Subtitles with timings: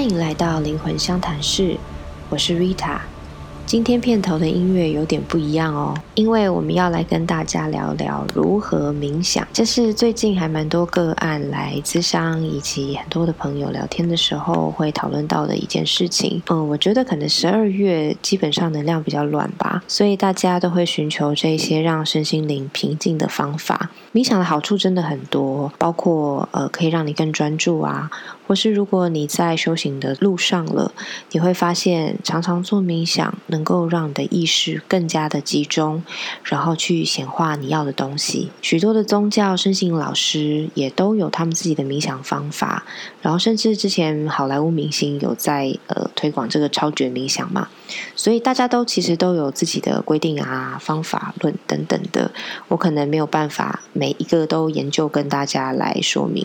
[0.00, 1.76] 欢迎来到灵魂相谈室，
[2.30, 3.00] 我是 Rita。
[3.66, 9.46] 今天片头的音乐有点不一样哦，因为我们要来跟大家聊聊如何冥想。
[9.52, 16.42] 这是最近还蛮多个案来咨商，以及很多的朋友聊天的时候会讨论到的一件事情。
[16.48, 23.90] 嗯，我觉得可能十二月基本上能量比较乱吧，所以大家都会寻求这些让身心灵平静的方法。
[24.14, 28.10] 冥想的好处真的很多，包括呃可以让你更专注啊。
[28.50, 30.90] 或是如果你在修行的路上了，
[31.30, 36.02] 你会发现常常做冥想能够让你的意识更加的集中，
[36.42, 38.50] 然后去显化你要的东西。
[38.60, 42.84] 许多的宗教、身心老师也都有他们自己的冥想方法，
[43.22, 47.68] 然后甚至之前好莱坞明星有在呃推广这个超觉冥想嘛，
[48.16, 52.28] 所以大家都其实都有自己的规定啊、方法论等等的。
[52.66, 56.44] 我可能没有办法每一个都研究跟大家来说明，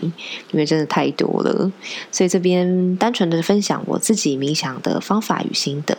[0.52, 1.72] 因为真的太多了。
[2.10, 5.96] 所以这边单纯的分享我自己冥想的方法与心得。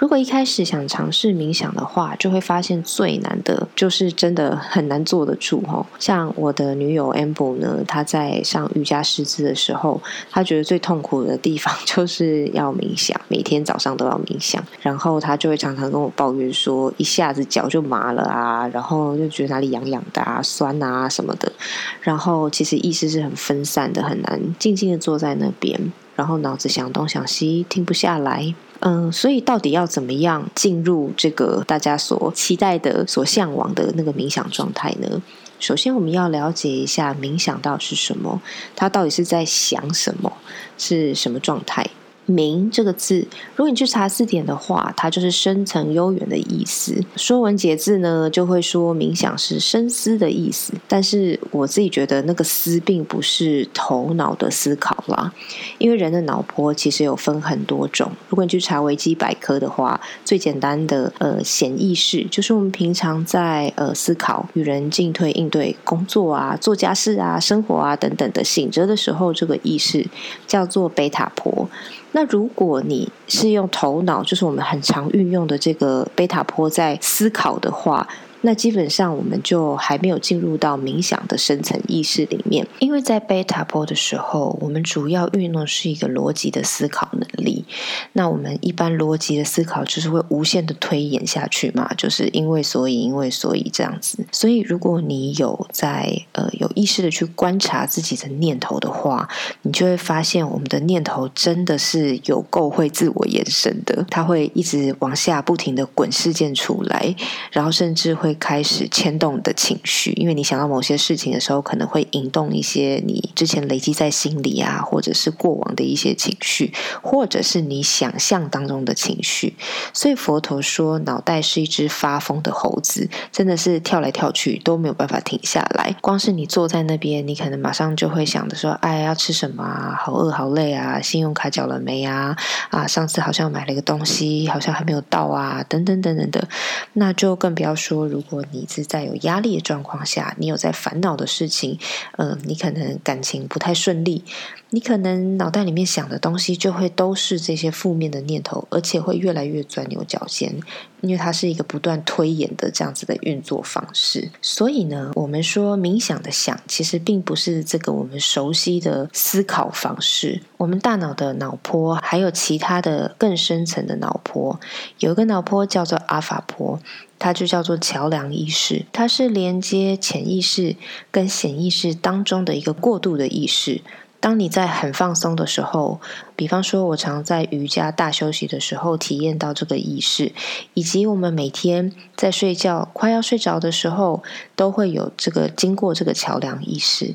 [0.00, 5.86] 如果一开始想尝试冥想的话，就会发现最难的就是真的很难坐得住哈。
[5.98, 21.52] 像我的女友 Amber 呢，她在上瑜伽师资的时候，她觉得最痛苦的地方就是要冥想，每天早上都要冥想，然后她就会常常跟我抱怨说，一下子脚就麻了啊，然后就觉得哪里痒痒的啊、酸啊什么的，
[22.00, 28.54] 然后其实意识是很分散的，很难静静的坐在那边，然后脑子想东想西，停不下来。
[28.80, 35.22] 嗯，所以到底要怎么样进入这个大家所期待的、所向往的那个冥想状态呢？
[35.58, 38.40] 首先，我们要了解一下冥想到是什么，
[38.74, 40.32] 它到底是在想什么，
[40.78, 41.86] 是什么状态。
[42.30, 47.02] 冥这个字，如果你去查字典的话，它就是深层悠远的意思。
[47.16, 50.72] 说文解字呢，就会说冥想是深思的意思。
[50.86, 55.32] 但是我自己觉得，那个思并不是头脑的思考啦，
[55.78, 58.12] 因为人的脑波其实有分很多种。
[58.28, 70.06] 如果你去查维基百科的话，最简单的呃显意识，就是我们平常在呃思考、与人进退、应对、工作啊、做家事啊、生活啊等等的醒着的时候，这个意识
[70.46, 71.68] 叫做贝塔波。
[72.12, 78.08] 那如果你是用头脑，就是我们很常运用的这个贝塔波在思考的话。
[78.42, 87.66] 那基本上我们就还没有进入到冥想的深层意识里面，因为在贝塔波的时候，我们主要运用是一个逻辑的思考能力。
[88.14, 94.24] 那我们一般逻辑的思考就是会无限的推演下去嘛，就是因为所以因为所以这样子。
[94.32, 99.28] 所以如果你有在呃有意识的去观察自己的念头的话，
[99.62, 107.14] 你就会发现我们的念头真的是有够会自我延伸的，它会一直往下不停的滚事件出来，
[107.52, 108.29] 然后甚至会。
[108.30, 119.56] 会开始牵动的情绪，因为你想到某些事情的时候，可能会引动一些你之前累积在心里啊，或者是过往的一些情绪，或者是你想象当中的情绪。
[119.92, 125.96] 所以佛陀说，脑袋是一只发疯的猴子，真的是跳来跳去都没有办法停下来。
[126.00, 129.98] 光是你坐在那边，你可能马上就会想着说：“哎，要吃什么啊？
[130.00, 131.00] 好饿，好累啊！
[131.00, 132.36] 信用卡缴了没啊？
[132.70, 136.48] 啊，上次好像买了一个东西，好像还没有到啊，等等等等的。
[136.92, 138.19] 那就更不要说如。
[138.20, 141.78] 如果你是在有压力的状况下，你有在烦恼的事情，
[142.18, 144.22] 嗯，你可能感情不太顺利，
[144.68, 150.54] 你可能脑袋里面想的东西就会都是这些负面的念头，而且会越来越钻牛角尖。
[151.00, 160.42] 因为它是一个不断推演的这样子的运作方式，所以呢，我们说冥想的想，其实并不是这个我们熟悉的思考方式。
[160.58, 164.60] 我们大脑的脑波还有其他的更深层的脑波，
[164.98, 166.78] 有一个脑波叫做阿法波，
[167.20, 170.74] 它就叫做桥梁意识，它是连接潜意识
[171.12, 173.82] 跟显意识当中的一个过渡的意识。
[174.18, 175.98] 当你在很放松的时候，
[176.36, 180.32] 比方说，我常在瑜伽大休息的时候体验到这个意识，
[180.74, 184.22] 以及我们每天在睡觉快要睡着的时候，
[184.54, 187.14] 都会有这个经过这个桥梁意识。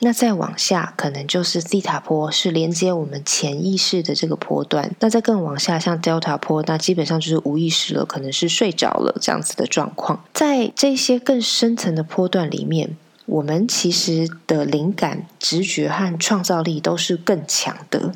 [0.00, 4.94] 那再往下，可能就是西塔坡，是连接我们潜意识的这个波段。
[5.00, 10.24] 那再更往下，像 delta 坡，那基本上就是无意识了，可能是睡着了这样子的状况。
[10.32, 12.96] 在这些更深层的波段里面。
[13.30, 18.14] 我们其实的灵感、直觉和创造力都是更强的。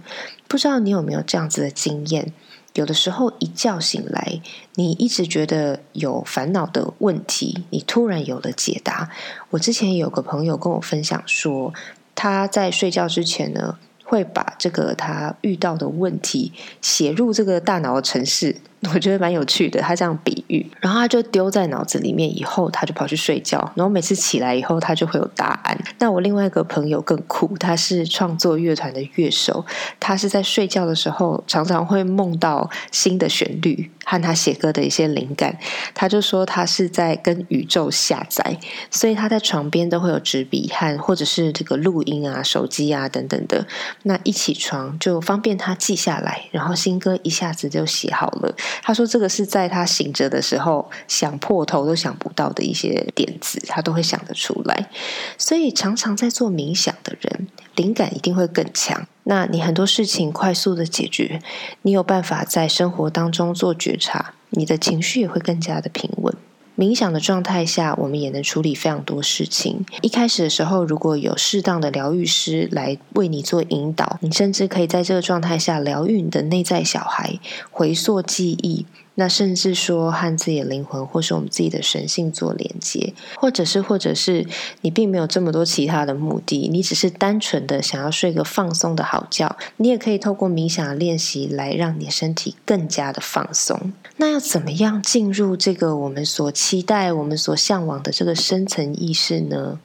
[0.49, 2.33] 不知道你有没有这样子的经验？
[2.75, 4.41] 有的时候一觉醒来，
[4.77, 9.11] 你一直觉得有烦恼的问题，你突然有了解答。
[9.51, 11.75] 我之前有个朋友跟我分享说，
[12.15, 18.57] 他在睡觉之前呢，会把这个他遇到的问题写入这个大脑的城市。
[18.93, 25.79] 我觉得蛮有趣的，他这样比喻，然后他就丢在脑子里面，以后他就跑去睡觉，然后每次起来以后，他就会有答案。
[26.01, 29.65] 那我另外一个朋友更酷，他是创作乐团的乐手，
[30.01, 35.57] 他是在睡觉的时候常常会梦到新的旋律和他写歌的一些灵感。
[35.95, 38.59] 他就说他是在跟宇宙下载，
[38.91, 43.65] 所以他在床边都会有纸笔和或者是这个录音啊、手机啊等等的。
[44.03, 48.53] 那一起床就方便他记下来，然后新歌一下子就写好了。
[48.81, 54.89] 他说：“这个是在他醒着的时候想破头都想不到的一些点子，他都会想得出来。
[55.37, 59.07] 所以常常在做冥想的人，灵感一定会更强。
[59.25, 61.41] 那你很多事情快速的解决，
[61.83, 66.35] 你有办法在生活当中做觉察，你的情绪也会更加的平稳。”
[66.77, 69.85] 冥想的状态下，我们也能处理非常多事情。
[70.01, 77.39] 一开始的时候，如果有适当的疗愈师来为你做引导，你甚至可以在这个状态下疗愈你的内在小孩，
[77.71, 78.87] 回溯记忆。
[79.23, 84.45] 那甚至说和自己的灵魂，或是我们自己的神性做连接，或者是，或者是
[84.81, 93.93] 你并没有这么多其他的目的，你只是单纯的想要睡个放松的好觉，你也可以透过冥想的练习来让你身体更加的放松。
[94.17, 99.79] 那要怎么样进入这个我们所期待、我们所向往的这个深层意识呢？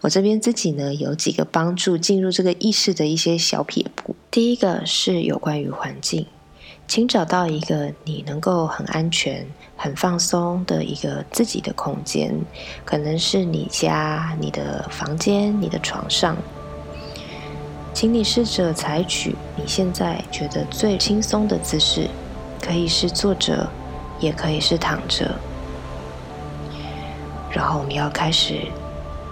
[0.00, 4.16] 我这边自己呢有几个帮助进入这个意识的一些小撇步。
[4.28, 6.26] 第一个是有关于环境。
[6.88, 9.44] 请找到一个你能够很安全、
[9.76, 12.32] 很放松的一个自己的空间，
[12.84, 16.36] 可能是你家、你的房间、你的床上。
[17.92, 22.08] 请你试着采取你现在觉得最轻松的姿势，
[22.60, 23.68] 可以是坐着，
[24.20, 25.34] 也可以是躺着。
[27.50, 28.60] 然后我们要开始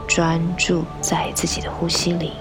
[0.08, 2.32] 专注在自己的呼吸里。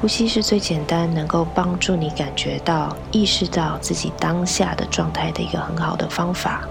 [0.00, 6.62] 呼吸是最简单，能够帮助你感觉到、意识到自己当下的状态的一个很好的方法。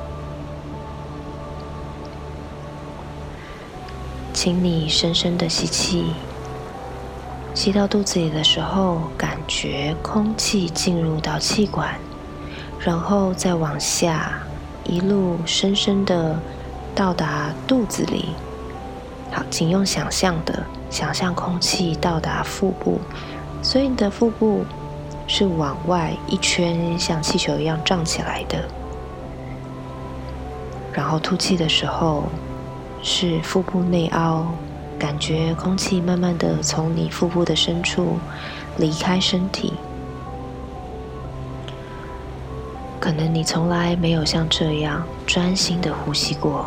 [4.31, 6.05] 请你深深的吸气，
[7.53, 11.99] 吸到肚子里的时候，感觉空气进入到气管，
[12.79, 14.39] 然后再往下，
[14.85, 16.39] 一路深深的
[16.95, 18.29] 到达肚子里。
[19.31, 20.63] 好，请用想象的。
[20.89, 22.97] 想象空气到达腹部，
[23.61, 24.63] 所以你的腹部
[25.27, 28.63] 是往外一圈，像气球一样胀起来的。
[30.93, 32.23] 然后吐气的时候
[33.03, 34.45] 是腹部内凹，
[34.97, 38.17] 感觉空气慢慢的从你腹部的深处
[38.77, 39.73] 离开身体。
[42.97, 46.65] 可能你从来没有像这样专心的呼吸过，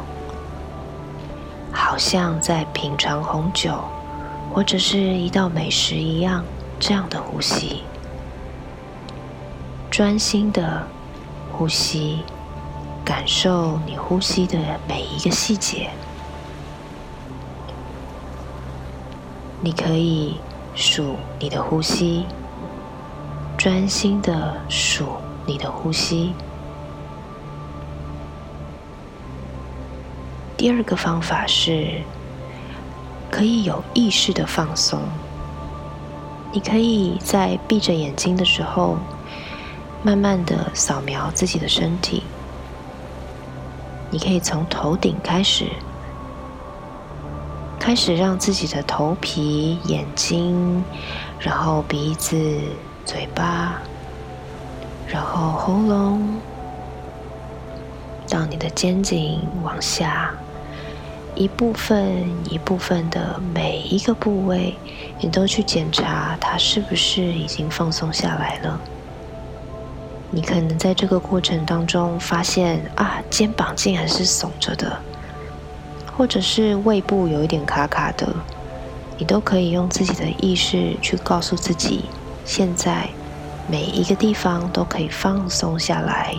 [2.00, 3.72] 像在品尝红酒。
[4.52, 6.44] 或者是一道美食一样，
[6.80, 7.84] 这样的呼吸，
[9.88, 10.84] 专心的
[11.52, 12.24] 呼吸，
[13.04, 14.58] 感受你呼吸的
[14.88, 15.88] 每一个细节。
[19.60, 20.40] 你可以
[20.74, 22.26] 数你的呼吸，
[23.56, 25.06] 专心的数
[25.46, 26.32] 你的呼吸。
[30.60, 32.02] 第二个方法是。
[33.30, 35.00] 可以有意识的放松。
[36.52, 38.98] 你可以在闭着眼睛的时候，
[40.02, 42.24] 慢慢的扫描自己的身体。
[44.10, 45.64] 你可以从头顶开始，
[47.78, 50.84] 开始让自己的头皮、眼睛，
[51.38, 52.36] 然后鼻子、
[53.06, 53.80] 嘴巴，
[55.06, 56.40] 然后喉咙，
[58.28, 60.34] 到你的肩颈往下。
[61.36, 64.76] 一部分一部分的每一个部位，
[65.20, 68.78] 你都去检查它是不是已经放松下来了。
[70.30, 75.00] 你可能在这个过程当中发现啊，肩膀竟然是耸着的，
[76.16, 78.28] 或者是胃部有一点卡卡的，
[79.16, 82.04] 你都可以用自己的意识去告诉自己，
[82.44, 83.08] 现在
[83.68, 86.34] 每一个地方都可以放松下来。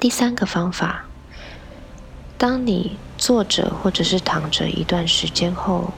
[0.00, 1.04] 第三个方法。
[2.42, 5.92] 当你坐着或者是躺着一段时间后，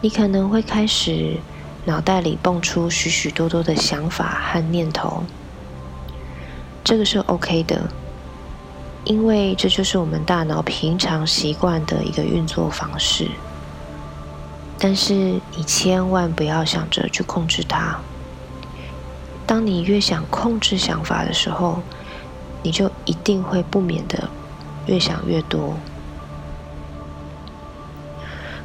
[0.00, 1.38] 你可能会开始
[1.86, 5.24] 脑袋里蹦出许许多多的想法和念头。
[6.84, 7.90] 这个是 OK 的，
[9.02, 13.28] 因为这就是我们大脑平常习惯的一个运作方式。
[14.78, 15.14] 但是
[15.56, 17.98] 你千万不要想着去控制它。
[19.44, 21.82] 当你越想控制想法的时候，
[22.62, 24.28] 你就一定会不免的。
[24.86, 25.74] 越想越多。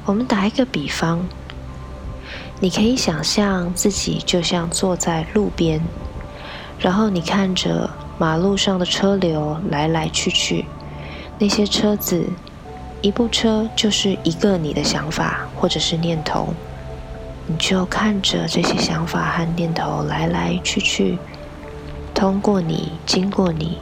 [0.06, 1.26] 我们打一个比方，
[2.60, 5.80] 你可以想象自己就像坐在路边，
[6.80, 10.66] 然后你看着马路上的车流来来去去，
[11.38, 12.26] 那些车子，
[13.02, 16.54] 一部车就是一个你的想法或者是念头，
[17.46, 21.18] 你就看着这些想法和念头来来去去，
[22.14, 23.78] 通过你，经过你，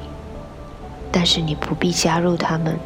[1.11, 2.77] 但是你不必加入他们。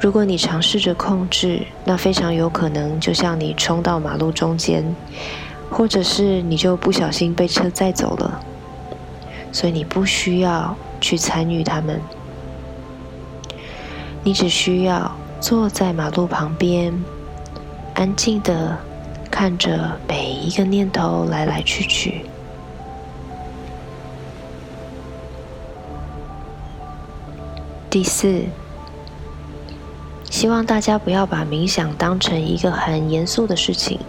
[0.00, 4.84] 如果你尝试着控制，那非常有可能就像你冲到马路中间。
[5.70, 8.40] 或者是你就不小心被车载走了，
[9.50, 12.00] 所以你不需要去参与他们，
[14.22, 16.94] 你只需要坐在马路旁边，
[17.94, 18.78] 安静的
[19.28, 22.24] 看着每一个念头来来去去。
[27.94, 28.42] 第四，
[30.28, 34.00] 希望大家不要把冥想当成一个很严肃的事情。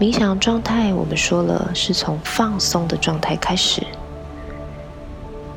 [0.00, 3.86] 冥想状态，我们说了是从放松的状态开始。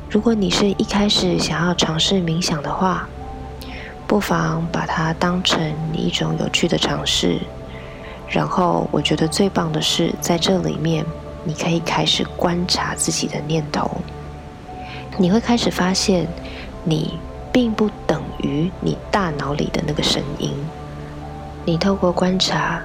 [0.08, 3.08] 如果你是一开始想要尝试冥想的话，
[4.06, 7.40] 不妨把它当成一种有趣的尝试。
[8.28, 11.04] 然后，我觉得最棒的是，在这里面
[11.42, 13.90] 你可以开始观察自己的念头。
[15.18, 16.28] 你会开始发现，
[16.88, 17.18] 你
[17.52, 20.50] 并不等于你大脑里的那个声音。
[21.66, 22.80] 你透过观察。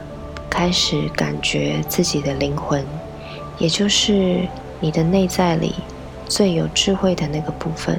[0.53, 2.85] 开始感觉自己的灵魂，
[3.57, 4.45] 也就是
[4.81, 5.73] 你的内在里
[6.27, 7.97] 最有智慧的那个部分，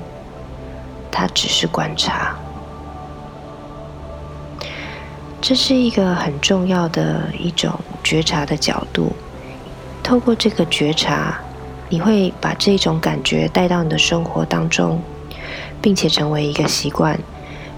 [1.10, 2.36] 它只是观察。
[5.40, 7.72] 这是一个很重要的一种
[8.04, 9.10] 觉察的角度。
[10.02, 11.40] 透过这个觉察，
[11.88, 15.00] 你会把这种感觉带到你的生活当中，
[15.82, 17.18] 并且成为一个习惯。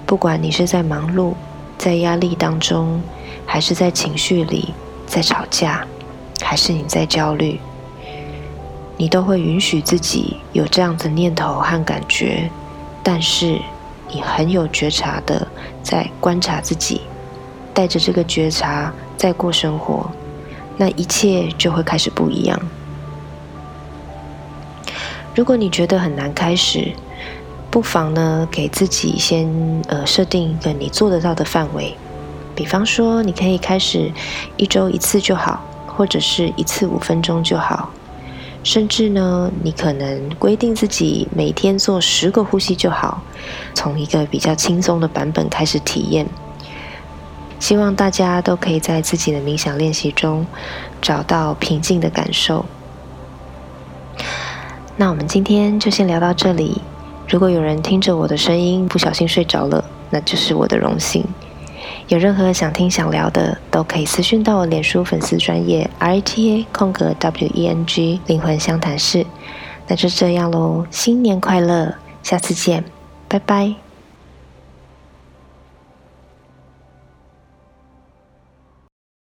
[0.06, 1.32] 不管你是在忙碌，
[1.76, 3.00] 在压力当中。
[3.46, 4.72] 还是在情绪里，
[5.06, 5.86] 在吵架，
[6.40, 7.60] 还是你在焦虑，
[8.96, 12.48] 你都会允许自己有这样的念头和感觉，
[13.02, 13.60] 但是
[14.10, 15.46] 你很有觉察的
[15.82, 17.02] 在观察自己，
[17.74, 20.10] 带着这个觉察在过生活，
[20.78, 22.58] 那一切就会开始不一样。
[25.34, 26.92] 如果你觉得很难开始，
[27.74, 29.50] 不妨呢给自己先
[29.88, 31.96] 呃设定一个你做得到的范围。
[32.54, 34.12] 比方说，你可以开始
[34.56, 37.90] 一周一次就好，或者是一次五分钟就好，
[38.62, 43.20] 甚至呢，你可能规定自己每天做十个呼吸就好，
[43.74, 46.28] 从一个比较轻松的版本开始体验。
[47.58, 50.46] 希望大家都可以在自己的冥想练习中
[51.02, 52.64] 找到平静的感受。
[54.96, 56.80] 那我们今天就先聊到这里。
[57.28, 61.24] 如果有人听着我的声音不小心睡着了，那就是我的荣幸。
[62.08, 69.26] 有任何想听想聊的，都可以私讯到我脸书粉丝专业 R T A 空格 W E N G 灵魂相谈室。
[69.86, 72.84] 那就这样喽，新年快乐，下次见，
[73.28, 73.83] 拜拜。